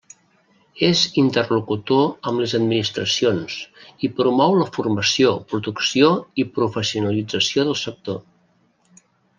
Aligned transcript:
És 0.85 1.01
interlocutor 1.23 2.07
amb 2.31 2.41
les 2.43 2.55
administracions 2.59 3.59
i 4.07 4.11
promou 4.21 4.57
la 4.63 4.67
formació, 4.79 5.37
producció 5.55 6.11
i 6.45 6.49
professionalització 6.61 7.71
del 7.71 7.81
sector. 7.89 8.23